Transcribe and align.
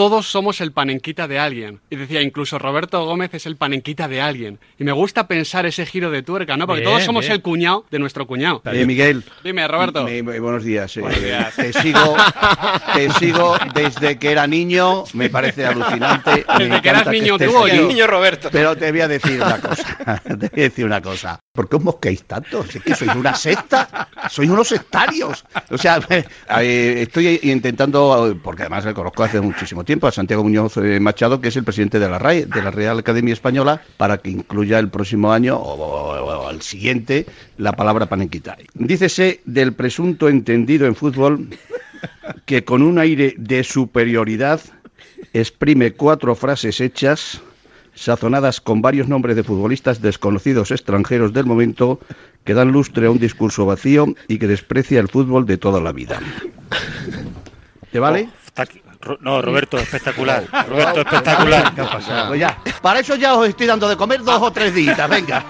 Todos 0.00 0.30
somos 0.30 0.62
el 0.62 0.72
panenquita 0.72 1.28
de 1.28 1.38
alguien. 1.38 1.80
Y 1.90 1.96
decía, 1.96 2.22
incluso 2.22 2.58
Roberto 2.58 3.04
Gómez 3.04 3.34
es 3.34 3.44
el 3.44 3.56
panenquita 3.56 4.08
de 4.08 4.22
alguien. 4.22 4.58
Y 4.78 4.84
me 4.84 4.92
gusta 4.92 5.28
pensar 5.28 5.66
ese 5.66 5.84
giro 5.84 6.10
de 6.10 6.22
tuerca, 6.22 6.56
¿no? 6.56 6.66
Porque 6.66 6.80
Bien, 6.80 6.90
todos 6.90 7.04
somos 7.04 7.20
bien. 7.24 7.32
el 7.34 7.42
cuñado 7.42 7.84
de 7.90 7.98
nuestro 7.98 8.26
cuñado. 8.26 8.62
Eh, 8.64 8.86
Miguel. 8.86 9.22
Dime, 9.44 9.68
Roberto. 9.68 10.04
Me- 10.04 10.22
me- 10.22 10.40
buenos 10.40 10.64
días. 10.64 10.96
eh, 10.96 11.00
Buenos 11.02 11.22
días. 11.22 11.54
Te 11.54 11.74
sigo, 11.74 12.16
te 12.94 13.10
sigo 13.10 13.56
desde 13.74 14.18
que 14.18 14.30
era 14.32 14.46
niño. 14.46 15.04
Me 15.12 15.28
parece 15.28 15.66
alucinante. 15.66 16.46
me 16.56 16.64
Desde 16.64 16.80
que 16.80 16.88
eras 16.88 17.06
niño 17.08 17.34
estés 17.34 17.50
tú 17.50 17.58
o 17.58 17.66
aquí. 17.66 17.76
yo. 17.76 17.86
Niño 17.86 18.06
Roberto. 18.06 18.48
Pero 18.50 18.74
te 18.78 18.90
voy 18.90 19.02
a 19.02 19.08
decir 19.08 19.36
una 19.42 19.60
cosa. 19.60 20.22
Te 20.24 20.34
voy 20.34 20.48
a 20.60 20.62
decir 20.62 20.84
una 20.86 21.02
cosa. 21.02 21.38
¿Por 21.60 21.68
qué 21.68 21.76
os 21.76 21.84
mosquéis 21.84 22.24
tanto? 22.24 22.64
Es 22.64 22.80
que 22.82 22.94
sois 22.96 23.12
una 23.14 23.34
secta. 23.36 24.08
Sois 24.30 24.48
unos 24.48 24.66
sectarios. 24.68 25.44
O 25.68 25.76
sea, 25.76 26.00
eh, 26.08 27.02
estoy 27.02 27.38
intentando, 27.42 28.34
porque 28.42 28.62
además 28.62 28.86
le 28.86 28.94
conozco 28.94 29.22
hace 29.24 29.42
muchísimo 29.42 29.84
tiempo 29.84 30.06
a 30.06 30.10
Santiago 30.10 30.42
Muñoz 30.42 30.78
eh, 30.78 30.98
Machado, 31.00 31.38
que 31.38 31.48
es 31.48 31.56
el 31.56 31.64
presidente 31.64 31.98
de 31.98 32.08
la 32.08 32.18
RAE, 32.18 32.46
de 32.46 32.62
la 32.62 32.70
Real 32.70 32.98
Academia 32.98 33.34
Española, 33.34 33.82
para 33.98 34.16
que 34.16 34.30
incluya 34.30 34.78
el 34.78 34.88
próximo 34.88 35.34
año 35.34 35.56
o, 35.58 35.74
o- 35.74 36.50
el 36.50 36.62
siguiente 36.62 37.26
la 37.58 37.72
palabra 37.72 38.06
panenquita. 38.06 38.56
Dícese 38.72 39.42
del 39.44 39.74
presunto 39.74 40.30
entendido 40.30 40.86
en 40.86 40.94
fútbol 40.96 41.50
que 42.46 42.64
con 42.64 42.80
un 42.80 42.98
aire 42.98 43.34
de 43.36 43.64
superioridad 43.64 44.62
exprime 45.34 45.92
cuatro 45.92 46.34
frases 46.34 46.80
hechas 46.80 47.42
sazonadas 48.00 48.60
con 48.60 48.80
varios 48.82 49.08
nombres 49.08 49.36
de 49.36 49.44
futbolistas 49.44 50.00
desconocidos 50.00 50.70
extranjeros 50.70 51.32
del 51.32 51.46
momento 51.46 52.00
que 52.44 52.54
dan 52.54 52.72
lustre 52.72 53.06
a 53.06 53.10
un 53.10 53.18
discurso 53.18 53.66
vacío 53.66 54.06
y 54.26 54.38
que 54.38 54.46
desprecia 54.46 55.00
el 55.00 55.08
fútbol 55.08 55.44
de 55.46 55.58
toda 55.58 55.80
la 55.80 55.92
vida. 55.92 56.18
¿Te 57.92 57.98
vale? 57.98 58.30
Ro- 59.00 59.18
No, 59.20 59.40
Roberto, 59.42 59.78
espectacular. 59.78 60.44
Roberto, 60.68 61.00
espectacular. 61.00 61.72
Pues 62.28 62.40
ya, 62.40 62.58
para 62.82 63.00
eso 63.00 63.16
ya 63.16 63.34
os 63.34 63.48
estoy 63.48 63.66
dando 63.66 63.88
de 63.88 63.96
comer 63.96 64.22
dos 64.22 64.40
o 64.42 64.50
tres 64.50 64.74
días, 64.74 65.08
venga. 65.08 65.44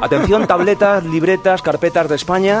Atención, 0.00 0.46
tabletas, 0.46 1.04
libretas, 1.04 1.60
carpetas 1.62 2.08
de 2.08 2.14
España. 2.16 2.60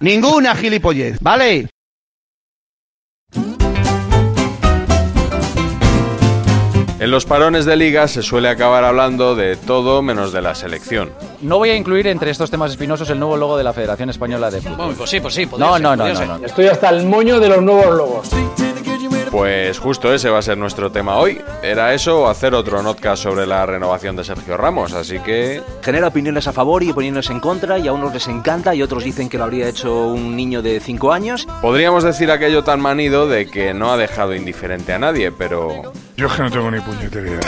Ninguna 0.00 0.54
gilipollez, 0.54 1.18
¿vale? 1.20 1.68
En 7.00 7.12
los 7.12 7.26
parones 7.26 7.64
de 7.64 7.76
liga 7.76 8.08
se 8.08 8.22
suele 8.22 8.48
acabar 8.48 8.82
hablando 8.84 9.36
de 9.36 9.56
todo 9.56 10.02
menos 10.02 10.32
de 10.32 10.42
la 10.42 10.56
selección. 10.56 11.10
No 11.40 11.58
voy 11.58 11.70
a 11.70 11.76
incluir 11.76 12.08
entre 12.08 12.30
estos 12.32 12.50
temas 12.50 12.72
espinosos 12.72 13.08
el 13.10 13.20
nuevo 13.20 13.36
logo 13.36 13.56
de 13.56 13.62
la 13.62 13.72
Federación 13.72 14.10
Española 14.10 14.50
de 14.50 14.60
Fútbol. 14.60 14.94
Pues 14.96 15.08
sí, 15.08 15.20
pues 15.20 15.34
sí, 15.34 15.46
No, 15.58 15.74
ser, 15.74 15.82
no, 15.82 15.94
no, 15.96 16.06
no. 16.38 16.44
Estoy 16.44 16.66
hasta 16.66 16.90
el 16.90 17.06
moño 17.06 17.38
de 17.38 17.48
los 17.50 17.62
nuevos 17.62 17.96
logos. 17.96 18.30
Pues 19.30 19.78
justo 19.78 20.12
ese 20.12 20.30
va 20.30 20.38
a 20.38 20.42
ser 20.42 20.56
nuestro 20.58 20.90
tema 20.90 21.16
hoy. 21.16 21.40
Era 21.62 21.94
eso 21.94 22.22
o 22.22 22.28
hacer 22.28 22.54
otro 22.54 22.82
notcast 22.82 23.22
sobre 23.22 23.46
la 23.46 23.66
renovación 23.66 24.16
de 24.16 24.24
Sergio 24.24 24.56
Ramos, 24.56 24.92
así 24.92 25.18
que 25.20 25.62
Genera 25.82 26.08
opiniones 26.08 26.46
a 26.48 26.52
favor 26.52 26.82
y 26.82 26.90
opiniones 26.90 27.28
en 27.30 27.40
contra, 27.40 27.78
y 27.78 27.88
a 27.88 27.92
unos 27.92 28.12
les 28.12 28.26
encanta 28.28 28.74
y 28.74 28.82
otros 28.82 29.04
dicen 29.04 29.28
que 29.28 29.38
lo 29.38 29.44
habría 29.44 29.68
hecho 29.68 30.08
un 30.08 30.36
niño 30.36 30.62
de 30.62 30.80
5 30.80 31.12
años. 31.12 31.46
podríamos 31.60 32.04
decir 32.04 32.30
aquello 32.30 32.64
tan 32.64 32.80
manido 32.80 33.28
de 33.28 33.46
que 33.46 33.74
no 33.74 33.92
ha 33.92 33.96
dejado 33.96 34.34
indiferente 34.34 34.92
a 34.92 34.98
nadie, 34.98 35.30
pero 35.30 35.92
Yo 36.18 36.26
es 36.26 36.32
que 36.32 36.42
no 36.42 36.50
tengo 36.50 36.68
ni 36.68 36.80
puñetera 36.80 37.28
idea. 37.28 37.38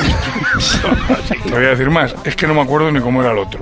Te 1.44 1.50
voy 1.50 1.64
a 1.64 1.70
decir 1.70 1.90
más, 1.90 2.14
es 2.22 2.36
que 2.36 2.46
no 2.46 2.54
me 2.54 2.60
acuerdo 2.60 2.92
ni 2.92 3.00
cómo 3.00 3.20
era 3.20 3.32
el 3.32 3.38
otro. 3.38 3.58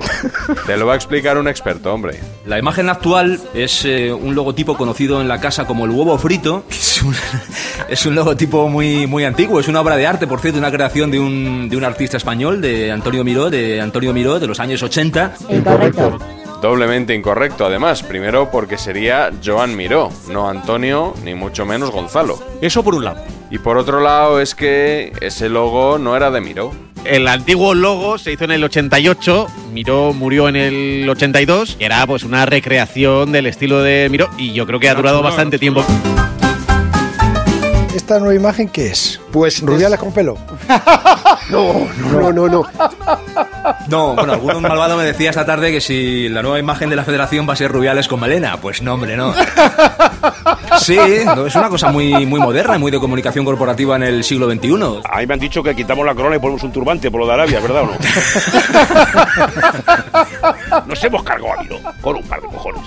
te 0.67 0.77
lo 0.77 0.85
va 0.85 0.93
a 0.93 0.95
explicar 0.95 1.35
un 1.39 1.47
experto, 1.47 1.91
hombre. 1.91 2.19
La 2.45 2.59
imagen 2.59 2.89
actual 2.89 3.39
es 3.55 3.85
eh, 3.85 4.13
un 4.13 4.35
logotipo 4.35 4.77
conocido 4.77 5.19
en 5.19 5.27
la 5.27 5.41
casa 5.41 5.65
como 5.65 5.85
el 5.85 5.91
huevo 5.91 6.15
frito. 6.19 6.63
que 6.69 6.75
es, 6.75 7.01
un, 7.01 7.15
es 7.89 8.05
un 8.05 8.13
logotipo 8.13 8.69
muy, 8.69 9.07
muy 9.07 9.25
antiguo, 9.25 9.59
es 9.59 9.67
una 9.67 9.81
obra 9.81 9.97
de 9.97 10.05
arte, 10.05 10.27
por 10.27 10.41
cierto, 10.41 10.59
una 10.59 10.71
creación 10.71 11.09
de 11.09 11.19
un, 11.19 11.69
de 11.69 11.75
un 11.75 11.85
artista 11.85 12.17
español, 12.17 12.61
de 12.61 12.91
Antonio 12.91 13.23
Miró, 13.23 13.49
de 13.49 13.81
Antonio 13.81 14.13
Miró, 14.13 14.39
de 14.39 14.45
los 14.45 14.59
años 14.59 14.83
80. 14.83 15.33
Incorrecto. 15.49 16.19
Doblemente 16.61 17.15
incorrecto, 17.15 17.65
además. 17.65 18.03
Primero 18.03 18.51
porque 18.51 18.77
sería 18.77 19.31
Joan 19.43 19.75
Miró, 19.75 20.11
no 20.29 20.47
Antonio, 20.47 21.15
ni 21.23 21.33
mucho 21.33 21.65
menos 21.65 21.89
Gonzalo. 21.89 22.37
Eso 22.61 22.83
por 22.83 22.93
un 22.93 23.05
lado. 23.05 23.38
Y 23.51 23.57
por 23.57 23.77
otro 23.77 23.99
lado 24.01 24.39
es 24.39 24.53
que 24.53 25.11
ese 25.21 25.49
logo 25.49 25.97
no 25.97 26.15
era 26.15 26.29
de 26.31 26.41
Miró. 26.41 26.71
El 27.05 27.27
antiguo 27.27 27.73
logo 27.73 28.17
se 28.17 28.33
hizo 28.33 28.43
en 28.43 28.51
el 28.51 28.63
88, 28.63 29.47
Miró 29.73 30.13
murió 30.13 30.49
en 30.49 30.55
el 30.55 31.09
82, 31.09 31.77
y 31.79 31.83
era 31.85 32.05
pues 32.05 32.23
una 32.23 32.45
recreación 32.45 33.31
del 33.31 33.47
estilo 33.47 33.81
de 33.81 34.07
Miró 34.11 34.29
y 34.37 34.53
yo 34.53 34.67
creo 34.67 34.79
que 34.79 34.89
ha 34.89 34.95
durado 34.95 35.23
bastante 35.23 35.57
tiempo. 35.57 35.83
¿Esta 37.95 38.19
nueva 38.19 38.35
imagen 38.35 38.69
qué 38.69 38.87
es? 38.87 39.19
Pues 39.31 39.61
¿Rubiales 39.61 39.99
con 39.99 40.13
pelo? 40.13 40.37
No, 41.49 41.87
no, 42.11 42.31
no, 42.31 42.47
no. 42.47 42.63
No, 43.87 44.13
bueno, 44.13 44.33
algún 44.33 44.61
malvado 44.61 44.95
me 44.97 45.03
decía 45.03 45.31
esta 45.31 45.47
tarde 45.47 45.71
que 45.71 45.81
si 45.81 46.29
la 46.29 46.43
nueva 46.43 46.59
imagen 46.59 46.91
de 46.91 46.95
la 46.95 47.03
federación 47.03 47.49
va 47.49 47.53
a 47.53 47.55
ser 47.55 47.71
Rubiales 47.71 48.07
con 48.07 48.19
melena. 48.19 48.57
Pues 48.57 48.83
no, 48.83 48.93
hombre, 48.93 49.17
no. 49.17 49.33
Sí, 50.77 50.97
no, 51.25 51.45
es 51.45 51.55
una 51.55 51.69
cosa 51.69 51.91
muy, 51.91 52.25
muy 52.25 52.39
moderna 52.39 52.75
y 52.75 52.79
muy 52.79 52.91
de 52.91 52.99
comunicación 52.99 53.45
corporativa 53.45 53.95
en 53.95 54.03
el 54.03 54.23
siglo 54.23 54.49
XXI. 54.49 55.01
A 55.09 55.19
mí 55.19 55.27
me 55.27 55.33
han 55.33 55.39
dicho 55.39 55.63
que 55.63 55.75
quitamos 55.75 56.05
la 56.05 56.13
corona 56.15 56.35
y 56.35 56.39
ponemos 56.39 56.63
un 56.63 56.71
turbante 56.71 57.09
por 57.09 57.21
lo 57.21 57.27
de 57.27 57.33
Arabia, 57.33 57.59
¿verdad 57.59 57.83
o 57.83 57.87
no? 57.87 57.93
Nos 60.85 61.03
hemos 61.03 61.23
cargado 61.23 61.53
a 61.53 61.63
Miró 61.63 61.79
con 62.01 62.15
un 62.17 62.23
par 62.23 62.41
de 62.41 62.47
cojones. 62.47 62.81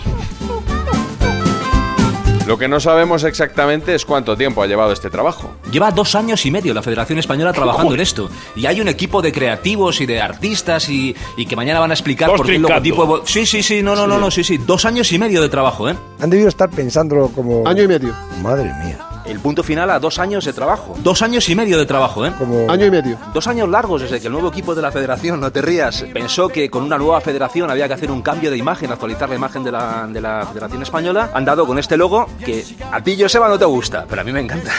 Lo 2.52 2.58
que 2.58 2.69
no 2.69 2.81
sabemos 2.81 3.25
exactamente 3.25 3.94
es 3.94 4.04
cuánto 4.04 4.37
tiempo 4.37 4.62
ha 4.62 4.66
llevado 4.66 4.93
este 4.93 5.08
trabajo. 5.08 5.54
Lleva 5.70 5.90
dos 5.90 6.14
años 6.14 6.44
y 6.44 6.50
medio 6.50 6.75
la 6.75 6.82
Federación 6.82 7.19
Española 7.19 7.50
trabajando 7.50 7.94
en 7.94 8.00
esto. 8.00 8.28
Y 8.54 8.66
hay 8.66 8.78
un 8.78 8.88
equipo 8.88 9.22
de 9.22 9.32
creativos 9.32 10.02
y 10.02 10.04
de 10.04 10.20
artistas 10.20 10.87
y, 10.90 11.16
y 11.38 11.46
que 11.46 11.56
mañana 11.56 11.81
van 11.81 11.93
a 11.93 11.94
explicar 11.94 12.28
Dos 12.28 12.37
por 12.37 12.46
qué 12.46 12.56
el 12.56 12.60
logotipo... 12.60 13.06
evo- 13.06 13.22
Sí, 13.25 13.46
sí, 13.46 13.62
sí, 13.62 13.82
no, 13.82 13.96
no, 13.96 14.06
no, 14.06 14.19
no, 14.19 14.31
sí, 14.31 14.44
sí. 14.44 14.58
Dos 14.58 14.84
años 14.84 15.10
y 15.12 15.19
medio 15.19 15.40
de 15.40 15.49
trabajo, 15.49 15.88
¿eh? 15.88 15.96
Han 16.20 16.28
debido 16.28 16.50
estar 16.50 16.69
pensándolo 16.69 17.28
como... 17.28 17.66
Año 17.66 17.84
y 17.84 17.88
medio. 17.88 18.14
Madre 18.43 18.70
mía. 18.84 18.98
El 19.24 19.38
punto 19.40 19.62
final 19.62 19.90
a 19.90 19.98
dos 19.98 20.19
años 20.19 20.44
de 20.44 20.52
trabajo. 20.52 20.96
Dos 21.02 21.22
años 21.22 21.48
y 21.48 21.54
medio 21.54 21.78
de 21.78 21.86
trabajo, 21.86 22.26
¿eh? 22.26 22.32
Como... 22.38 22.70
Año 22.70 22.86
y 22.86 22.90
medio. 22.90 23.19
Dos 23.32 23.46
años 23.46 23.69
largos 23.69 24.02
desde 24.02 24.20
que 24.20 24.26
el 24.26 24.32
nuevo 24.32 24.48
equipo 24.48 24.74
de 24.74 24.82
la 24.82 24.90
federación, 24.90 25.40
no 25.40 25.50
te 25.50 25.62
rías, 25.62 26.04
pensó 26.12 26.48
que 26.48 26.69
con 26.69 26.82
una 26.82 26.98
nueva 26.98 27.20
federación 27.20 27.70
había 27.70 27.86
que 27.88 27.94
hacer 27.94 28.10
un 28.10 28.22
cambio 28.22 28.50
de 28.50 28.56
imagen, 28.56 28.90
actualizar 28.90 29.28
la 29.28 29.36
imagen 29.36 29.62
de 29.64 29.72
la, 29.72 30.06
de 30.08 30.20
la 30.20 30.46
Federación 30.46 30.82
Española. 30.82 31.30
Han 31.34 31.44
dado 31.44 31.66
con 31.66 31.78
este 31.78 31.96
logo 31.96 32.26
que 32.44 32.64
a 32.90 33.00
ti, 33.02 33.16
Joseba, 33.19 33.48
no 33.48 33.58
te 33.58 33.64
gusta, 33.64 34.06
pero 34.08 34.22
a 34.22 34.24
mí 34.24 34.32
me 34.32 34.40
encanta. 34.40 34.72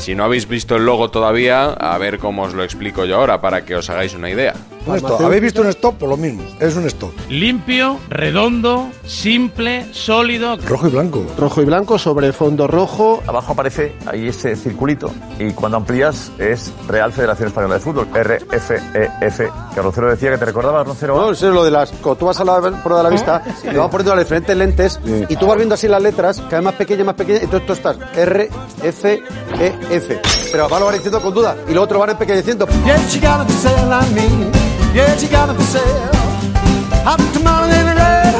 Si 0.00 0.14
no 0.14 0.24
habéis 0.24 0.48
visto 0.48 0.76
el 0.76 0.86
logo 0.86 1.10
todavía, 1.10 1.64
a 1.72 1.98
ver 1.98 2.18
cómo 2.18 2.42
os 2.42 2.54
lo 2.54 2.64
explico 2.64 3.04
yo 3.04 3.16
ahora 3.16 3.40
para 3.40 3.64
que 3.64 3.76
os 3.76 3.90
hagáis 3.90 4.14
una 4.14 4.30
idea. 4.30 4.54
Un 4.88 4.96
stop. 4.96 5.20
¿Habéis 5.20 5.42
visto 5.42 5.60
un 5.60 5.68
stop? 5.68 5.96
Por 5.96 6.08
lo 6.08 6.16
mismo. 6.16 6.42
Es 6.60 6.76
un 6.76 6.86
stop. 6.86 7.12
Limpio, 7.28 7.98
redondo, 8.08 8.88
simple, 9.06 9.86
sólido. 9.92 10.56
Rojo 10.66 10.88
y 10.88 10.90
blanco. 10.90 11.26
Rojo 11.36 11.62
y 11.62 11.64
blanco 11.64 11.98
sobre 11.98 12.32
fondo 12.32 12.66
rojo. 12.66 13.22
Abajo 13.26 13.52
aparece 13.52 13.94
ahí 14.06 14.28
ese 14.28 14.56
circulito 14.56 15.10
y 15.38 15.52
cuando 15.52 15.76
amplías 15.76 16.30
es 16.38 16.72
Real 16.88 17.12
Federación 17.12 17.48
Española 17.48 17.74
de 17.74 17.80
Fútbol, 17.80 18.08
RFEF. 18.12 19.50
Que 19.74 19.82
Rocero 19.82 20.10
decía 20.10 20.30
que 20.30 20.38
te 20.38 20.44
recordaba, 20.44 20.84
Rocero. 20.84 21.16
No, 21.16 21.30
eso 21.30 21.48
es 21.48 21.54
lo 21.54 21.64
de 21.64 21.70
las. 21.70 21.90
Cuando 21.90 22.16
tú 22.16 22.26
vas 22.26 22.40
a 22.40 22.44
la 22.44 22.60
prueba 22.60 22.98
de 22.98 23.04
la 23.04 23.10
vista, 23.10 23.42
te 23.62 23.76
vas 23.76 23.90
poniendo 23.90 24.14
las 24.14 24.24
diferentes 24.24 24.56
lentes 24.56 25.00
y 25.28 25.36
tú 25.36 25.46
vas 25.46 25.56
viendo 25.56 25.74
así 25.74 25.88
las 25.88 26.02
letras, 26.02 26.38
cada 26.42 26.58
vez 26.58 26.64
más 26.64 26.74
pequeñas, 26.74 27.06
más 27.06 27.14
pequeñas, 27.14 27.42
y 27.42 27.44
entonces 27.44 27.66
tú 27.66 27.72
estás 27.72 27.96
R, 28.16 28.48
F, 28.82 29.22
E, 29.60 29.74
F. 29.90 30.20
Pero 30.50 30.68
van 30.68 30.80
lo 30.80 30.86
van 30.86 30.94
diciendo 30.94 31.20
con 31.20 31.34
duda 31.34 31.56
y 31.68 31.74
lo 31.74 31.86
van 31.86 32.10
empequeñeciendo. 32.10 32.66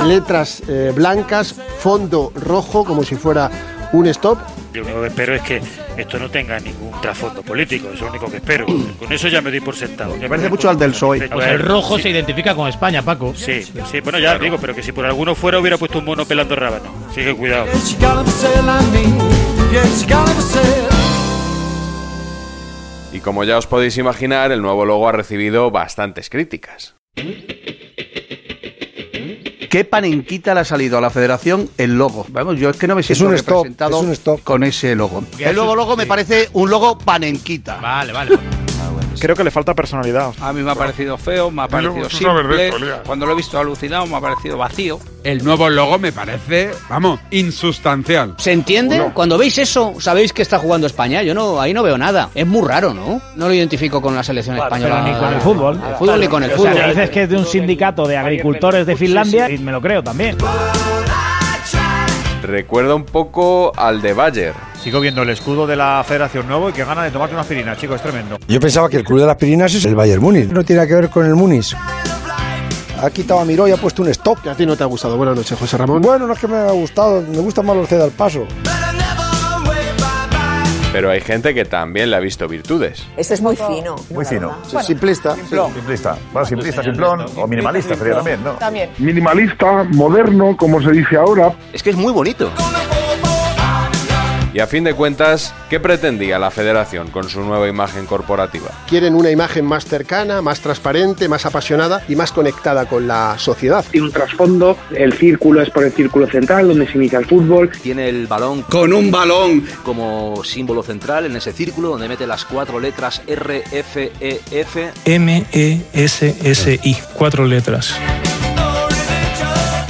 Letras 0.07 0.63
eh, 0.67 0.93
blancas, 0.93 1.55
fondo 1.79 2.33
rojo, 2.35 2.85
como 2.85 3.05
si 3.05 3.15
fuera 3.15 3.49
un 3.93 4.09
stop. 4.09 4.39
Yo 4.73 4.81
lo 4.81 4.87
único 4.87 5.01
que 5.03 5.07
espero 5.07 5.35
es 5.37 5.43
que 5.43 5.63
esto 5.97 6.19
no 6.19 6.29
tenga 6.29 6.59
ningún 6.59 7.01
trasfondo 7.01 7.43
político, 7.43 7.91
es 7.95 8.01
lo 8.01 8.09
único 8.09 8.29
que 8.29 8.39
espero. 8.39 8.67
Con 8.99 9.13
eso 9.13 9.29
ya 9.29 9.41
me 9.41 9.51
doy 9.51 9.61
por 9.61 9.77
sentado. 9.77 10.17
Me 10.17 10.29
parece 10.29 10.49
mucho 10.49 10.69
al 10.69 10.77
del 10.77 10.91
PSOE. 10.91 11.29
Pues 11.29 11.47
el 11.47 11.61
rojo 11.61 11.97
se 11.97 12.11
identifica 12.11 12.57
con 12.57 12.69
España, 12.69 13.03
Paco. 13.03 13.33
Sí, 13.37 13.63
sí, 13.63 14.01
bueno, 14.01 14.19
ya 14.19 14.37
digo, 14.37 14.59
pero 14.61 14.75
que 14.75 14.83
si 14.83 14.91
por 14.91 15.07
alguno 15.07 15.37
fuera 15.37 15.61
hubiera 15.61 15.79
puesto 15.79 16.01
un 16.01 16.07
mono 16.07 16.25
pelando 16.25 16.57
rábano. 16.57 16.91
Así 17.09 17.23
que 17.23 17.35
cuidado. 17.35 17.67
Y 23.13 23.21
como 23.21 23.45
ya 23.45 23.57
os 23.57 23.67
podéis 23.67 23.97
imaginar, 23.97 24.53
el 24.53 24.61
nuevo 24.61 24.85
logo 24.85 25.09
ha 25.09 25.13
recibido 25.13 25.71
bastantes 25.71 26.29
críticas. 26.29 26.95
¿Qué 29.71 29.85
panenquita 29.85 30.55
le 30.55 30.61
ha 30.61 30.65
salido 30.65 30.99
a 30.99 31.01
la 31.01 31.11
federación 31.11 31.69
el 31.77 31.97
logo? 31.97 32.27
Vamos, 32.31 32.59
yo 32.59 32.71
es 32.71 32.77
que 32.77 32.87
no 32.87 32.95
me 32.95 33.03
siento 33.03 33.27
un 33.27 33.35
stop, 33.35 33.57
representado 33.57 33.99
es 34.01 34.07
un 34.07 34.13
stop. 34.13 34.43
con 34.43 34.65
ese 34.65 34.95
logo. 34.95 35.23
El 35.39 35.57
nuevo 35.57 35.77
logo 35.77 35.97
me 35.97 36.07
parece 36.07 36.49
un 36.55 36.71
logo 36.71 36.97
panenquita. 36.99 37.77
Vale, 37.77 38.13
vale. 38.13 38.39
Creo 39.21 39.35
que 39.35 39.45
le 39.45 39.51
falta 39.51 39.75
personalidad. 39.75 40.33
A 40.41 40.53
mí 40.53 40.63
me 40.63 40.71
ha 40.71 40.75
parecido 40.75 41.19
feo, 41.19 41.51
me 41.51 41.63
ha 41.63 41.69
parecido 41.69 42.09
simple. 42.09 42.71
Cuando 43.05 43.27
lo 43.27 43.33
he 43.33 43.37
visto 43.37 43.59
alucinado, 43.59 44.07
me 44.07 44.17
ha 44.17 44.21
parecido 44.21 44.57
vacío. 44.57 45.01
El 45.29 45.45
nuevo 45.45 45.69
logo 45.69 45.99
me 45.99 46.11
parece, 46.11 46.71
vamos, 46.89 47.21
insustancial. 47.31 48.33
¿Se 48.39 48.51
entiende? 48.51 49.11
Cuando 49.13 49.37
veis 49.37 49.59
eso, 49.59 49.93
sabéis 50.01 50.33
que 50.33 50.41
está 50.41 50.59
jugando 50.59 50.87
España. 50.87 51.23
Yo 51.23 51.35
no, 51.35 51.61
ahí 51.61 51.75
no 51.75 51.83
veo 51.83 51.99
nada. 51.99 52.31
Es 52.35 52.47
muy 52.47 52.67
raro, 52.67 52.95
¿no? 52.95 53.21
No 53.37 53.47
lo 53.49 53.53
identifico 53.53 54.01
con 54.01 54.15
la 54.15 54.23
selección 54.23 54.57
española. 54.57 55.03
Pero 55.05 55.15
ni 55.15 55.21
con 55.21 55.35
el 55.35 55.41
fútbol. 55.43 55.81
El 55.87 55.97
fútbol 55.97 56.21
ni 56.21 56.29
con 56.29 56.43
el 56.45 56.53
O 56.53 56.57
sea, 56.59 56.73
fútbol. 56.73 56.89
dices 56.89 57.11
que 57.11 57.23
es 57.25 57.29
de 57.29 57.37
un 57.37 57.45
sindicato 57.45 58.09
de 58.09 58.17
agricultores 58.17 58.87
de 58.87 58.97
Finlandia 58.97 59.51
y 59.51 59.59
me 59.59 59.71
lo 59.71 59.83
creo 59.83 60.03
también. 60.03 60.35
Recuerda 62.43 62.95
un 62.95 63.05
poco 63.05 63.73
al 63.77 64.01
de 64.01 64.15
Bayer. 64.15 64.55
Sigo 64.83 65.01
viendo 65.01 65.21
el 65.21 65.29
escudo 65.29 65.67
de 65.67 65.77
la 65.77 66.03
Federación 66.09 66.49
Nuevo 66.49 66.71
y 66.71 66.73
que 66.73 66.85
gana 66.85 67.03
de 67.03 67.11
tomarte 67.11 67.35
una 67.35 67.43
aspirina, 67.43 67.77
chico, 67.77 67.95
es 67.97 68.01
tremendo. 68.01 68.39
Yo 68.49 68.61
pensaba 68.61 68.89
que 68.89 68.97
el 68.97 69.05
club 69.05 69.21
de 69.21 69.27
las 69.27 69.37
Pirinas 69.37 69.75
es 69.75 69.85
el 69.85 69.95
Bayern 69.95 70.23
Múnich. 70.23 70.49
No 70.51 70.65
tiene 70.65 70.79
nada 70.79 70.89
que 70.89 70.95
ver 70.95 71.11
con 71.11 71.27
el 71.27 71.35
Múnich. 71.35 71.77
Ha 73.01 73.11
quitado 73.11 73.41
a 73.41 73.45
Miró 73.45 73.69
y 73.69 73.73
ha 73.73 73.77
puesto 73.77 74.03
un 74.03 74.09
stop. 74.09 74.43
Que 74.43 74.51
a 74.51 74.55
ti 74.55 74.67
no 74.67 74.77
te 74.77 74.83
ha 74.83 74.87
gustado. 74.87 75.17
Buenas 75.17 75.37
noches, 75.37 75.59
José 75.59 75.77
Ramón. 75.77 76.03
Bueno, 76.03 76.27
no 76.27 76.33
es 76.33 76.39
que 76.39 76.49
me 76.49 76.57
haya 76.57 76.73
gustado. 76.73 77.23
Me 77.23 77.39
gusta 77.39 77.63
más 77.63 77.77
los 77.77 77.93
al 77.93 78.11
paso. 78.11 78.47
Pero 80.93 81.11
hay 81.11 81.21
gente 81.21 81.55
que 81.55 81.65
también 81.65 82.11
le 82.11 82.17
ha 82.17 82.21
visto 82.21 82.49
virtudes. 82.49 83.07
Este 83.17 83.35
es 83.35 83.41
muy 83.43 83.57
fino. 83.57 83.97
Muy 84.11 84.25
fino. 84.25 84.57
simplista. 84.83 85.37
Simplista. 85.37 86.17
Bueno, 86.33 86.49
simplista, 86.49 86.83
simplón 86.83 87.27
o 87.37 87.47
minimalista 87.47 87.95
sería 87.95 88.15
también, 88.17 88.43
¿no? 88.43 88.53
También. 88.53 88.91
Minimalista, 88.99 89.85
moderno, 89.85 90.57
como 90.57 90.81
se 90.81 90.91
dice 90.91 91.17
ahora. 91.17 91.53
Es 91.73 91.83
que 91.83 91.91
es 91.91 91.97
muy 91.97 92.13
bonito. 92.13 92.51
Y 94.59 94.61
a 94.61 94.67
fin 94.67 94.83
de 94.83 94.93
cuentas, 94.93 95.55
¿qué 95.71 95.79
pretendía 95.79 96.37
la 96.37 96.51
federación 96.51 97.13
con 97.13 97.29
su 97.29 97.43
nueva 97.43 97.69
imagen 97.69 98.07
corporativa? 98.07 98.71
Quieren 98.89 99.15
una 99.15 99.31
imagen 99.31 99.65
más 99.65 99.85
cercana, 99.85 100.43
más 100.43 100.59
transparente, 100.59 101.29
más 101.29 101.47
apasionada 101.47 102.03
y 102.09 102.17
más 102.17 102.33
conectada 102.33 102.87
con 102.87 103.07
la 103.07 103.39
sociedad. 103.39 103.85
Tiene 103.89 104.09
un 104.09 104.13
trasfondo, 104.13 104.77
el 104.91 105.13
círculo 105.13 105.63
es 105.63 105.71
por 105.71 105.85
el 105.85 105.93
círculo 105.93 106.27
central, 106.27 106.67
donde 106.67 106.89
se 106.89 106.99
inicia 106.99 107.21
el 107.21 107.27
fútbol. 107.27 107.71
Tiene 107.71 108.09
el 108.09 108.27
balón 108.27 108.63
Con 108.63 108.93
un 108.93 109.13
balón. 109.13 109.65
como 109.85 110.43
símbolo 110.43 110.83
central 110.83 111.27
en 111.27 111.37
ese 111.37 111.53
círculo 111.53 111.91
donde 111.91 112.09
mete 112.09 112.27
las 112.27 112.45
cuatro 112.45 112.81
letras 112.81 113.23
R, 113.29 113.63
F, 113.71 114.11
E, 114.19 114.41
F. 114.51 114.91
M-E-S-S-I. 115.05 116.97
Cuatro 117.15 117.45
letras. 117.47 117.95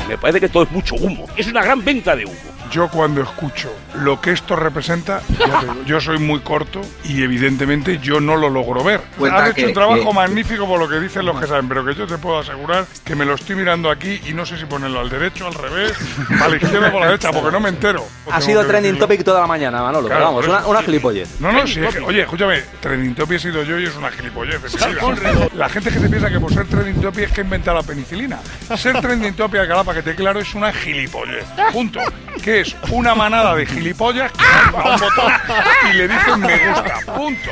Me 0.06 0.18
parece 0.18 0.40
que 0.40 0.50
todo 0.50 0.64
es 0.64 0.70
mucho 0.70 0.94
humo. 0.96 1.24
Es 1.38 1.46
una 1.46 1.62
gran 1.64 1.82
venta 1.82 2.14
de 2.14 2.26
humo. 2.26 2.47
Yo 2.70 2.88
cuando 2.88 3.22
escucho 3.22 3.72
lo 4.02 4.20
que 4.20 4.32
esto 4.32 4.54
representa, 4.56 5.22
ya 5.38 5.60
te 5.60 5.66
digo, 5.66 5.82
yo 5.86 6.00
soy 6.00 6.18
muy 6.18 6.40
corto 6.40 6.80
y 7.04 7.22
evidentemente 7.22 7.98
yo 7.98 8.20
no 8.20 8.36
lo 8.36 8.50
logro 8.50 8.84
ver. 8.84 9.00
Cuenta 9.16 9.38
Has 9.44 9.46
hecho 9.50 9.54
que- 9.56 9.66
un 9.66 9.72
trabajo 9.74 10.08
que- 10.08 10.14
magnífico 10.14 10.66
por 10.66 10.78
lo 10.78 10.88
que 10.88 11.00
dicen 11.00 11.24
los 11.24 11.40
que 11.40 11.46
saben, 11.46 11.68
pero 11.68 11.84
que 11.84 11.94
yo 11.94 12.06
te 12.06 12.18
puedo 12.18 12.38
asegurar 12.38 12.86
que 13.04 13.14
me 13.14 13.24
lo 13.24 13.34
estoy 13.34 13.56
mirando 13.56 13.90
aquí 13.90 14.20
y 14.26 14.34
no 14.34 14.44
sé 14.44 14.58
si 14.58 14.66
ponerlo 14.66 15.00
al 15.00 15.08
derecho, 15.08 15.46
al 15.46 15.54
revés, 15.54 15.92
a 16.40 16.48
la 16.48 16.56
izquierda 16.56 16.90
o 16.92 16.96
a 16.98 17.00
la 17.00 17.06
derecha, 17.06 17.30
porque 17.32 17.50
no 17.50 17.60
me 17.60 17.70
entero. 17.70 18.04
Ha 18.30 18.40
sido 18.40 18.60
trending 18.66 18.92
decirlo. 18.92 19.06
topic 19.06 19.24
toda 19.24 19.40
la 19.40 19.46
mañana, 19.46 19.82
Manolo. 19.82 20.06
Claro, 20.08 20.36
pero 20.40 20.52
vamos, 20.52 20.64
una, 20.64 20.66
una 20.78 20.82
gilipollez. 20.82 21.40
No, 21.40 21.52
no, 21.52 21.66
sí, 21.66 21.80
es 21.82 21.94
que- 21.94 22.00
oye, 22.02 22.22
escúchame, 22.22 22.62
trending 22.80 23.14
topic 23.14 23.36
he 23.36 23.40
sido 23.40 23.62
yo 23.62 23.78
y 23.78 23.84
es 23.84 23.96
una 23.96 24.10
gilipollez. 24.10 24.60
La 25.54 25.68
gente 25.68 25.90
que 25.90 25.98
se 26.00 26.08
piensa 26.08 26.28
que 26.30 26.40
por 26.40 26.52
ser 26.52 26.66
trending 26.66 27.00
topic 27.00 27.24
es 27.24 27.32
que 27.32 27.40
inventa 27.40 27.72
la 27.72 27.82
penicilina. 27.82 28.38
Ser 28.76 29.00
trending 29.00 29.34
topic, 29.34 29.60
acá 29.60 29.82
para 29.84 30.02
que 30.02 30.10
te 30.10 30.14
claro, 30.14 30.40
es 30.40 30.54
una 30.54 30.72
gilipollez. 30.72 31.44
Punto. 31.72 32.00
Que 32.42 32.60
es 32.60 32.76
una 32.90 33.14
manada 33.14 33.54
de 33.54 33.66
gilipollas 33.66 34.32
que 34.32 34.44
a 34.76 34.94
un 34.94 35.00
botón 35.00 35.32
y 35.90 35.92
le 35.94 36.08
dicen 36.08 36.40
me 36.40 36.68
gusta. 36.68 37.12
Punto. 37.14 37.50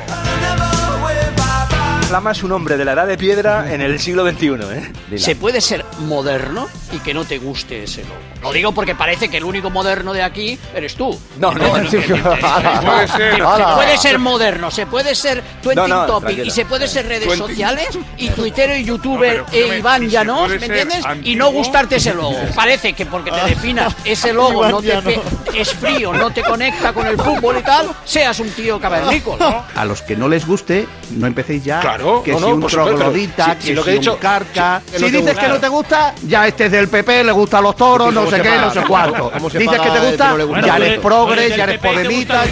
Flama 2.08 2.30
es 2.30 2.42
un 2.44 2.52
hombre 2.52 2.76
de 2.76 2.84
la 2.84 2.92
edad 2.92 3.06
de 3.06 3.18
piedra 3.18 3.72
en 3.72 3.80
el 3.80 3.98
siglo 3.98 4.24
XXI, 4.30 4.46
¿eh? 4.72 5.18
Se 5.18 5.34
puede 5.34 5.60
ser 5.60 5.84
moderno 5.98 6.68
y 6.96 7.00
que 7.00 7.12
no 7.14 7.24
te 7.24 7.38
guste 7.38 7.84
ese 7.84 8.02
logo. 8.02 8.14
Lo 8.42 8.52
digo 8.52 8.72
porque 8.72 8.94
parece 8.94 9.28
que 9.28 9.38
el 9.38 9.44
único 9.44 9.70
moderno 9.70 10.12
de 10.12 10.22
aquí 10.22 10.58
eres 10.74 10.94
tú. 10.94 11.18
No, 11.38 11.52
no, 11.52 11.68
Bueno, 11.68 11.90
sí, 11.90 11.96
puede 11.98 13.08
ser. 13.08 13.34
Se 13.36 13.74
puede 13.74 13.98
ser 13.98 14.18
moderno, 14.18 14.70
se 14.70 14.86
puede 14.86 15.14
ser 15.14 15.42
Twenty 15.62 15.80
No, 15.80 15.88
no, 15.88 16.06
Topic 16.06 16.44
y 16.44 16.50
se 16.50 16.64
puede 16.64 16.86
ser 16.88 17.06
redes 17.08 17.26
20. 17.28 17.46
sociales 17.46 17.98
y 18.16 18.28
tuitero 18.30 18.76
y 18.76 18.84
youtuber 18.84 19.38
No, 19.40 19.46
e 19.52 19.78
Iván 19.78 20.02
y 20.04 20.08
Llanos, 20.08 20.48
¿me 20.48 20.54
entiendes? 20.66 21.00
Y 21.04 21.06
antiguo. 21.06 21.38
no 21.46 21.52
gustarte 21.52 21.96
ese 21.96 22.14
logo. 22.14 22.36
Parece 22.54 22.92
que 22.92 23.06
porque 23.06 23.30
te 23.30 23.40
definas 23.44 23.94
ese 24.04 24.32
logo 24.32 24.66
no 24.68 24.80
te 24.80 24.96
pe- 25.02 25.20
es 25.54 25.72
frío, 25.74 26.12
no 26.12 26.30
te 26.30 26.42
conecta 26.42 26.92
con 26.92 27.06
el 27.06 27.16
fútbol 27.16 27.58
y 27.58 27.62
tal, 27.62 27.88
seas 28.04 28.38
un 28.40 28.50
tío 28.50 28.80
cavernícola. 28.80 29.66
A 29.74 29.84
los 29.84 30.02
que 30.02 30.14
no 30.16 30.28
les 30.28 30.46
guste, 30.46 30.86
no 31.10 31.26
empecéis 31.26 31.64
ya. 31.64 31.80
Claro, 31.80 32.22
que 32.22 32.32
no, 32.32 32.38
si 32.38 32.44
no, 32.44 32.54
un 32.54 32.66
troglodita, 32.66 33.56
que 33.58 33.74
si 33.74 34.08
un 34.08 34.16
carca. 34.16 34.82
Si 34.94 35.02
no 35.02 35.08
dices 35.08 35.36
que 35.38 35.48
no 35.48 35.58
te 35.58 35.68
gusta, 35.68 36.14
ya 36.26 36.46
este 36.46 36.66
es 36.66 36.72
del 36.86 37.04
PP, 37.04 37.24
le 37.24 37.32
gustan 37.32 37.62
los 37.62 37.76
toros, 37.76 38.10
¿Y 38.10 38.14
no 38.14 38.28
sé 38.30 38.40
qué, 38.40 38.48
paga? 38.48 38.60
no 38.62 38.70
sé 38.70 38.76
¿Cómo- 38.80 38.88
cuánto. 38.88 39.30
Dices 39.58 39.80
que 39.80 39.90
te 39.90 40.00
que 40.00 40.06
gusta, 40.08 40.28
no 40.30 40.36
le 40.38 40.44
gusta? 40.44 40.66
ya 40.66 40.76
eres 40.76 40.94
tú 40.96 41.02
progre, 41.02 41.44
eres 41.46 41.56
ya 41.56 41.64
eres 41.64 41.78
podemita. 41.78 42.44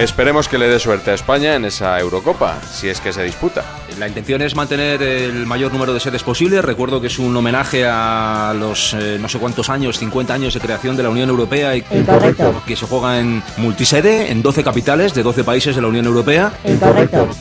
Esperemos 0.00 0.46
que 0.46 0.58
le 0.58 0.68
dé 0.68 0.78
suerte 0.78 1.10
a 1.10 1.14
España 1.14 1.54
en 1.54 1.64
esa 1.64 1.98
Eurocopa, 1.98 2.56
si 2.70 2.88
es 2.88 3.00
que 3.00 3.12
se 3.12 3.22
disputa. 3.24 3.64
La 3.98 4.06
intención 4.06 4.40
es 4.42 4.54
mantener 4.54 5.02
el 5.02 5.44
mayor 5.44 5.72
número 5.72 5.92
de 5.92 5.98
sedes 5.98 6.22
posible. 6.22 6.62
Recuerdo 6.62 7.00
que 7.00 7.08
es 7.08 7.18
un 7.18 7.36
homenaje 7.36 7.84
a 7.84 8.54
los 8.56 8.94
eh, 8.94 9.18
no 9.20 9.28
sé 9.28 9.40
cuántos 9.40 9.70
años, 9.70 9.98
50 9.98 10.32
años 10.32 10.54
de 10.54 10.60
creación 10.60 10.96
de 10.96 11.02
la 11.02 11.08
Unión 11.10 11.28
Europea 11.28 11.74
y 11.74 11.82
que 11.82 12.76
se 12.76 12.86
juega 12.86 13.18
en 13.18 13.42
multisede, 13.56 14.30
en 14.30 14.40
12 14.40 14.62
capitales 14.62 15.14
de 15.14 15.24
12 15.24 15.42
países 15.42 15.74
de 15.74 15.82
la 15.82 15.88
Unión 15.88 16.06
Europea. 16.06 16.52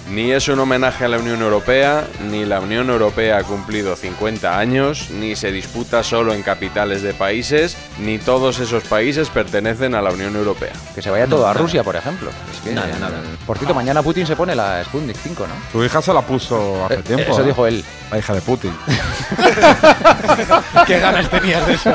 Ni 0.10 0.32
es 0.32 0.48
un 0.48 0.60
homenaje 0.60 1.06
a 1.06 1.10
la 1.10 1.20
Unión 1.20 1.44
Europea, 1.44 2.08
ni 2.32 2.44
la 2.44 2.60
Unión 2.60 2.90
Europea 2.90 3.38
ha 3.38 3.44
cumplido 3.44 3.96
50 3.96 4.58
años, 4.58 5.12
ni 5.12 5.36
se 5.36 5.52
disputa 5.52 6.02
solo 6.02 6.34
en 6.34 6.42
capitales 6.42 7.04
de 7.04 7.14
países, 7.14 7.78
ni 8.00 8.18
todos 8.18 8.60
esos 8.60 8.84
países 8.84 9.30
pertenecen 9.30 9.94
a 9.94 10.02
la 10.02 10.10
Unión 10.10 10.36
Europea. 10.36 10.74
Que 10.96 11.04
se 11.04 11.12
vaya 11.12 11.28
todo 11.28 11.46
a 11.46 11.54
Rusia, 11.54 11.84
por 11.84 11.96
ejemplo. 11.96 12.32
Es 12.52 12.62
que, 12.62 12.74
Nada, 12.74 12.98
nada. 13.00 13.22
Por 13.46 13.58
cierto, 13.60 13.76
mañana 13.76 14.02
Putin 14.02 14.26
se 14.26 14.36
pone 14.36 14.56
la 14.56 14.84
Sputnik 14.84 15.18
5, 15.18 15.46
¿no? 15.46 15.54
Tu 15.72 15.84
hija 15.84 16.02
se 16.02 16.14
la 16.14 16.22
puso 16.22 16.47
hace 16.56 16.94
Eh, 16.96 17.04
tiempo. 17.04 17.32
eso 17.32 17.42
¿eh? 17.42 17.46
dijo 17.46 17.68
él. 17.68 17.84
La 18.12 18.18
hija 18.20 18.34
de 18.34 18.42
Putin. 18.42 18.74
Qué 20.88 21.00
ganas 21.00 21.30
tenías 21.30 21.68
de 21.68 21.74
eso. 21.74 21.94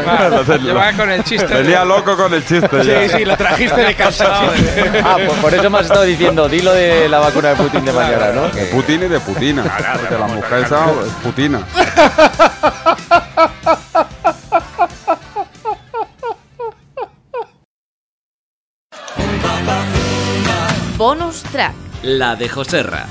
Llevaba 0.59 0.93
con 0.93 1.11
el 1.11 1.25
chiste. 1.25 1.47
Venía 1.47 1.85
loco 1.87 2.17
con 2.17 2.35
el 2.35 2.45
chiste. 2.45 2.83
Sí, 2.83 2.87
ya. 2.89 3.09
sí, 3.19 3.25
lo 3.25 3.37
trajiste 3.37 3.81
de 3.81 3.95
casa. 3.95 4.27
ah, 5.05 5.17
pues 5.27 5.39
por 5.41 5.55
eso 5.55 5.71
me 5.71 5.79
has 5.79 5.87
estado 5.87 6.03
diciendo, 6.03 6.49
dilo 6.49 6.73
de 6.75 7.09
la 7.09 7.19
vacuna 7.21 7.51
de 7.51 7.57
Putin 7.57 7.85
de 7.87 7.93
mañana, 7.93 8.33
¿no? 8.33 8.49
De 8.49 8.67
Putin 8.67 9.05
y 9.05 9.09
de 9.09 9.21
Putina. 9.21 9.63
Porque 9.63 10.19
la 10.19 10.27
mujer 10.27 10.65
esa 10.65 10.85
es 10.91 11.13
Putina. 11.23 11.61
Bonus 20.97 21.43
track. 21.45 21.75
La 22.03 22.37
de 22.37 22.49
Joserra. 22.49 23.07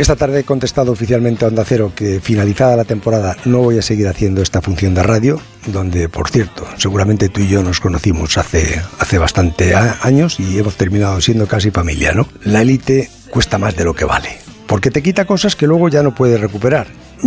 Esta 0.00 0.16
tarde 0.16 0.40
he 0.40 0.44
contestado 0.44 0.92
oficialmente 0.92 1.44
a 1.44 1.48
Onda 1.48 1.62
Cero 1.62 1.92
que 1.94 2.20
finalizada 2.20 2.74
la 2.74 2.86
temporada 2.86 3.36
no 3.44 3.58
voy 3.58 3.76
a 3.76 3.82
seguir 3.82 4.08
haciendo 4.08 4.40
esta 4.40 4.62
función 4.62 4.94
de 4.94 5.02
radio, 5.02 5.38
donde, 5.66 6.08
por 6.08 6.30
cierto, 6.30 6.66
seguramente 6.78 7.28
tú 7.28 7.42
y 7.42 7.48
yo 7.48 7.62
nos 7.62 7.80
conocimos 7.80 8.38
hace, 8.38 8.80
hace 8.98 9.18
bastante 9.18 9.74
años 9.74 10.40
y 10.40 10.58
hemos 10.58 10.76
terminado 10.76 11.20
siendo 11.20 11.46
casi 11.46 11.70
familia, 11.70 12.14
¿no? 12.14 12.26
La 12.44 12.62
élite 12.62 13.10
cuesta 13.28 13.58
más 13.58 13.76
de 13.76 13.84
lo 13.84 13.92
que 13.92 14.06
vale, 14.06 14.38
porque 14.66 14.90
te 14.90 15.02
quita 15.02 15.26
cosas 15.26 15.54
que 15.54 15.66
luego 15.66 15.90
ya 15.90 16.02
no 16.02 16.14
puedes 16.14 16.40
recuperar. 16.40 16.86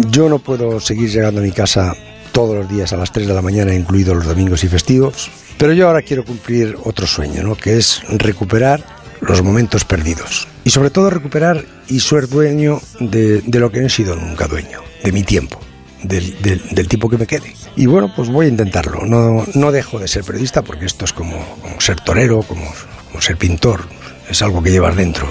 Yo 0.09 0.27
no 0.27 0.39
puedo 0.39 0.79
seguir 0.79 1.11
llegando 1.11 1.41
a 1.41 1.43
mi 1.43 1.51
casa 1.51 1.93
todos 2.31 2.55
los 2.55 2.67
días 2.67 2.91
a 2.91 2.97
las 2.97 3.11
3 3.11 3.27
de 3.27 3.35
la 3.35 3.43
mañana, 3.43 3.75
incluidos 3.75 4.15
los 4.15 4.25
domingos 4.25 4.63
y 4.63 4.67
festivos, 4.67 5.29
pero 5.59 5.73
yo 5.73 5.89
ahora 5.89 6.01
quiero 6.01 6.25
cumplir 6.25 6.75
otro 6.83 7.05
sueño, 7.05 7.43
¿no? 7.43 7.55
Que 7.55 7.77
es 7.77 8.01
recuperar 8.09 8.83
los 9.21 9.41
momentos 9.41 9.85
perdidos. 9.85 10.47
Y 10.63 10.69
sobre 10.69 10.89
todo 10.89 11.09
recuperar 11.09 11.63
y 11.87 11.99
ser 11.99 12.27
dueño 12.27 12.81
de, 12.99 13.41
lo 13.47 13.71
que 13.71 13.81
no 13.81 13.87
he 13.87 13.89
sido 13.89 14.15
nunca 14.15 14.47
dueño, 14.47 14.81
de 15.03 15.11
mi 15.11 15.23
tiempo, 15.23 15.59
del, 16.03 16.41
del, 16.41 16.87
tiempo 16.87 17.09
que 17.09 17.17
me 17.17 17.27
quede. 17.27 17.53
Y 17.75 17.85
bueno, 17.85 18.13
pues 18.15 18.29
voy 18.29 18.45
a 18.47 18.49
intentarlo. 18.49 19.05
No, 19.05 19.45
no 19.53 19.71
dejo 19.71 19.99
de 19.99 20.07
ser 20.07 20.23
periodista 20.23 20.61
porque 20.61 20.85
esto 20.85 21.05
es 21.05 21.13
como, 21.13 21.37
ser 21.79 21.99
torero, 22.01 22.43
como, 22.43 22.65
como 23.07 23.21
ser 23.21 23.37
pintor. 23.37 23.81
Es 24.29 24.41
algo 24.41 24.63
que 24.63 24.71
llevas 24.71 24.95
dentro. 24.95 25.27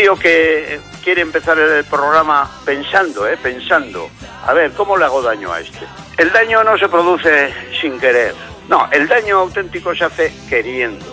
Tío 0.00 0.16
que 0.16 0.80
quiere 1.04 1.20
empezar 1.20 1.58
el 1.58 1.84
programa 1.84 2.50
pensando, 2.64 3.28
¿eh? 3.28 3.36
Pensando. 3.36 4.08
A 4.46 4.54
ver, 4.54 4.72
¿cómo 4.72 4.96
le 4.96 5.04
hago 5.04 5.20
daño 5.20 5.52
a 5.52 5.60
este? 5.60 5.86
El 6.16 6.32
daño 6.32 6.64
no 6.64 6.78
se 6.78 6.88
produce 6.88 7.52
sin 7.78 8.00
querer. 8.00 8.34
No, 8.66 8.88
el 8.92 9.06
daño 9.06 9.40
auténtico 9.40 9.94
se 9.94 10.04
hace 10.04 10.32
queriendo. 10.48 11.04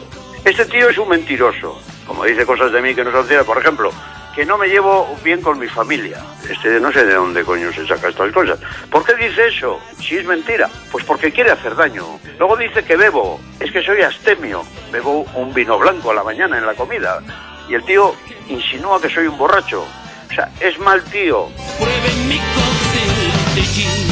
Este 0.46 0.64
tío 0.66 0.88
es 0.88 0.98
un 0.98 1.10
mentiroso. 1.10 1.82
Como 2.06 2.24
dice 2.24 2.46
cosas 2.46 2.72
de 2.72 2.82
mí 2.82 2.96
que 2.96 3.04
no 3.04 3.12
son 3.12 3.28
ciertas. 3.28 3.46
Por 3.46 3.58
ejemplo, 3.58 3.92
que 4.34 4.46
no 4.46 4.58
me 4.58 4.68
llevo 4.70 5.18
bien 5.22 5.42
con 5.42 5.60
mi 5.60 5.68
familia. 5.68 6.22
Este 6.50 6.80
no 6.80 6.90
sé 6.94 7.06
de 7.06 7.16
dónde 7.16 7.44
coño 7.44 7.74
se 7.74 7.86
saca 7.86 8.08
estas 8.08 8.32
cosas. 8.32 8.58
¿Por 8.90 9.04
qué 9.04 9.16
dice 9.16 9.48
eso? 9.48 9.82
Si 10.00 10.16
es 10.16 10.26
mentira. 10.26 10.70
Pues 10.94 11.04
porque 11.04 11.34
quiere 11.34 11.52
hacer 11.52 11.76
daño. 11.76 12.06
Luego 12.40 12.56
dice 12.56 12.86
que 12.86 12.96
bebo. 12.96 13.42
Es 13.60 13.70
que 13.70 13.84
soy 13.84 14.02
astemio. 14.02 14.64
Bebo 14.94 15.24
un 15.36 15.54
vino 15.54 15.78
blanco 15.78 16.12
a 16.12 16.14
la 16.14 16.24
mañana 16.24 16.58
en 16.58 16.66
la 16.66 16.74
comida. 16.74 17.22
Y 17.70 17.76
el 17.76 17.84
tío 17.84 18.16
insinúa 18.48 19.02
que 19.02 19.10
soy 19.10 19.28
un 19.28 19.38
borracho. 19.38 19.86
O 20.30 20.34
sea, 20.34 20.50
es 20.60 20.78
mal 20.80 21.04
tío. 21.06 21.50
Prueben 21.78 22.28
mi 22.28 22.38
cóctel 22.38 23.56
de 23.56 23.62
gin, 23.62 24.08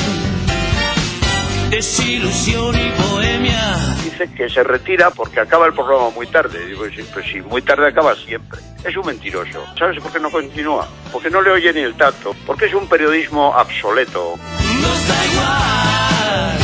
desilusión 1.69 2.75
y 2.75 2.91
bohemia. 3.09 3.95
Dice 4.03 4.29
que 4.33 4.49
se 4.49 4.63
retira 4.63 5.11
porque 5.11 5.39
acaba 5.39 5.67
el 5.67 5.73
programa 5.73 6.09
muy 6.09 6.27
tarde. 6.27 6.65
Digo, 6.65 6.85
sí, 6.85 7.05
pues 7.13 7.25
sí, 7.31 7.41
muy 7.41 7.61
tarde 7.61 7.87
acaba 7.87 8.15
siempre. 8.15 8.59
Es 8.83 8.95
un 8.95 9.05
mentiroso. 9.05 9.65
¿Sabes 9.77 9.99
por 10.01 10.11
qué 10.11 10.19
no 10.19 10.29
continúa? 10.29 10.87
Porque 11.11 11.29
no 11.29 11.41
le 11.41 11.51
oye 11.51 11.73
ni 11.73 11.81
el 11.81 11.95
tacto. 11.95 12.35
Porque 12.45 12.65
es 12.65 12.73
un 12.73 12.87
periodismo 12.87 13.49
obsoleto. 13.49 14.35
Nos 14.37 15.07
da 15.07 15.25
igual, 15.25 16.59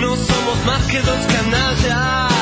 no 0.00 0.16
somos 0.16 0.64
más 0.64 0.82
que 0.86 1.00
dos 1.00 1.26
canallas. 1.26 2.41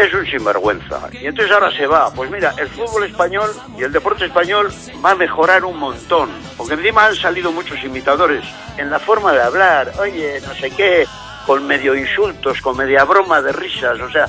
Es 0.00 0.14
un 0.14 0.24
sinvergüenza. 0.24 1.10
Y 1.12 1.26
entonces 1.26 1.52
ahora 1.52 1.70
se 1.76 1.86
va. 1.86 2.10
Pues 2.10 2.30
mira, 2.30 2.54
el 2.56 2.68
fútbol 2.68 3.04
español 3.04 3.50
y 3.76 3.82
el 3.82 3.92
deporte 3.92 4.24
español 4.24 4.72
va 5.04 5.10
a 5.10 5.14
mejorar 5.14 5.62
un 5.62 5.78
montón. 5.78 6.30
Porque 6.56 6.72
encima 6.72 7.04
han 7.04 7.14
salido 7.14 7.52
muchos 7.52 7.84
imitadores 7.84 8.42
en 8.78 8.88
la 8.88 8.98
forma 8.98 9.34
de 9.34 9.42
hablar. 9.42 9.92
Oye, 10.00 10.40
no 10.40 10.54
sé 10.54 10.70
qué, 10.70 11.06
con 11.44 11.66
medio 11.66 11.94
insultos, 11.94 12.62
con 12.62 12.78
media 12.78 13.04
broma 13.04 13.42
de 13.42 13.52
risas. 13.52 14.00
O 14.00 14.10
sea, 14.10 14.24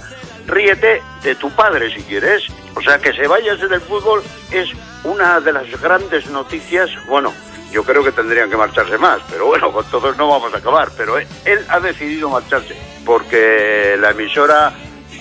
ríete 0.46 1.02
de 1.24 1.36
tu 1.36 1.50
padre 1.52 1.90
si 1.96 2.04
quieres. 2.04 2.44
O 2.76 2.82
sea, 2.82 3.00
que 3.00 3.14
se 3.14 3.26
vaya 3.26 3.54
ese 3.54 3.70
del 3.70 3.80
fútbol 3.80 4.22
es 4.52 4.68
una 5.06 5.40
de 5.40 5.54
las 5.54 5.82
grandes 5.82 6.30
noticias. 6.32 6.90
Bueno, 7.08 7.34
yo 7.72 7.86
creo 7.86 8.04
que 8.04 8.12
tendrían 8.12 8.50
que 8.50 8.58
marcharse 8.58 8.98
más, 8.98 9.22
pero 9.30 9.46
bueno, 9.46 9.72
con 9.72 9.86
todos 9.86 10.18
no 10.18 10.28
vamos 10.28 10.54
a 10.54 10.58
acabar. 10.58 10.90
Pero 10.98 11.18
él, 11.18 11.28
ha 11.70 11.80
decidido 11.80 12.30
marcharse 12.30 12.76
porque 13.06 13.96
la 13.98 14.12
emisora 14.12 14.74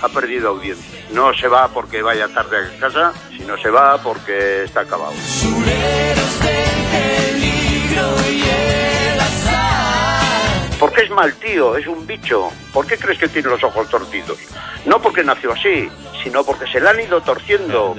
ha 0.03 0.09
perdido 0.09 0.49
audiencia. 0.51 1.01
No 1.13 1.33
se 1.35 1.49
va 1.49 1.69
porque 1.69 2.03
vaya 2.03 2.29
tarde 2.29 2.57
a 2.77 2.81
casa, 2.81 3.13
sino 3.37 3.57
se 3.59 3.71
va 3.71 3.99
porque 4.03 4.65
está 4.65 4.81
acabado. 4.81 5.13
Porque 10.79 11.03
es 11.03 11.11
mal 11.11 11.35
tío, 11.35 11.77
es 11.77 11.87
un 11.87 12.07
bicho. 12.07 12.49
¿Por 12.73 12.87
qué 12.87 12.97
crees 12.97 13.19
que 13.19 13.29
tiene 13.29 13.51
los 13.51 13.63
ojos 13.63 13.87
torcidos? 13.91 14.39
No 14.87 14.99
porque 15.01 15.23
nació 15.23 15.53
así, 15.53 15.91
sino 16.23 16.43
porque 16.43 16.67
se 16.73 16.81
le 16.81 16.89
han 16.89 16.99
ido 17.01 17.21
torciendo. 17.21 17.95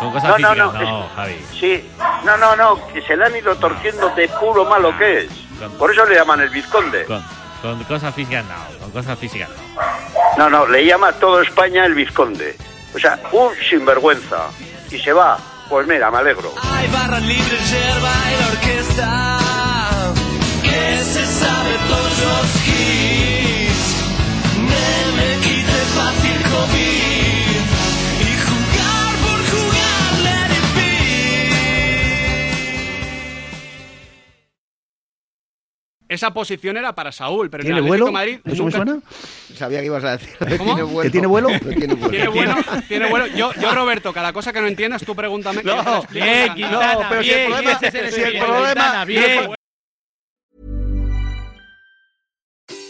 Con 0.00 0.10
cosas 0.12 0.30
No, 0.30 0.38
no, 0.38 0.54
no, 0.54 0.72
no, 0.72 0.82
es- 1.04 1.12
Javi. 1.14 1.46
Sí, 1.60 1.90
no, 2.24 2.36
no, 2.38 2.56
no, 2.56 2.86
que 2.88 3.02
se 3.02 3.14
le 3.14 3.26
han 3.26 3.36
ido 3.36 3.54
torciendo 3.56 4.08
de 4.10 4.26
puro 4.40 4.64
malo 4.64 4.96
que 4.96 5.24
es. 5.24 5.28
Por 5.78 5.90
eso 5.92 6.06
le 6.06 6.14
llaman 6.14 6.40
el 6.40 6.48
vizconde. 6.48 7.04
Con, 7.04 7.22
con 7.60 7.84
cosas 7.84 8.14
físicas 8.14 8.44
no, 8.46 8.78
con 8.80 8.90
cosas 8.92 9.18
físicas 9.18 9.50
no. 9.50 9.82
No, 10.36 10.50
no, 10.50 10.66
le 10.66 10.84
llama 10.84 11.08
a 11.08 11.12
todo 11.12 11.40
España 11.40 11.86
el 11.86 11.94
vizconde. 11.94 12.56
O 12.94 12.98
sea, 12.98 13.18
un 13.32 13.54
sinvergüenza. 13.68 14.48
Y 14.90 14.98
se 14.98 15.12
va. 15.12 15.38
Pues 15.68 15.86
mira, 15.86 16.10
me 16.10 16.18
alegro. 16.18 16.52
Hay 16.62 16.86
barra 16.88 17.18
libre, 17.20 17.58
yerba 17.70 18.12
y 18.30 18.40
la 18.40 18.46
orquesta. 18.48 19.38
Que 20.62 20.98
se 21.02 21.26
sabe 21.26 21.76
todos 21.88 22.18
los 22.18 22.75
Esa 36.16 36.32
posición 36.34 36.76
era 36.76 36.94
para 36.94 37.12
Saúl, 37.12 37.48
pero 37.50 37.62
en 37.62 37.66
¿Tiene 37.66 37.78
el 37.80 37.86
vuelo? 37.86 38.06
Atlético 38.06 38.12
Madrid 38.12 38.38
¿Eso 38.44 38.64
me 38.64 38.70
nunca- 38.70 38.76
suena? 38.76 39.00
Sabía 39.56 39.80
que 39.80 39.86
ibas 39.86 40.04
a 40.04 40.16
decir. 40.16 40.34
¿Cómo? 40.58 41.00
¿Que 41.02 41.10
tiene 41.10 41.26
vuelo? 41.28 41.48
tiene 41.78 41.94
vuelo. 41.94 42.06
Tiene 42.10 42.82
tiene 42.88 43.08
bueno. 43.10 43.26
Yo, 43.28 43.52
yo, 43.54 43.74
Roberto, 43.74 44.12
cada 44.12 44.32
cosa 44.32 44.52
que 44.52 44.60
no 44.60 44.66
entiendas, 44.66 45.04
tú 45.04 45.14
pregúntame. 45.14 45.62
que 45.62 45.68
yo 45.68 45.76
te 45.78 45.90
la 45.90 45.98
explico 45.98 46.24
bien, 46.24 46.42
encantado. 46.42 46.54
Quintana, 46.54 47.08
pero 47.08 47.22
si 47.22 47.30
el 47.30 47.46
bien, 47.46 48.12
si 48.12 48.20
el 48.22 48.38
problema- 48.38 49.04